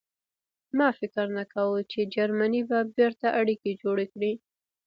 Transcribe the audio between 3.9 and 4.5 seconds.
کړي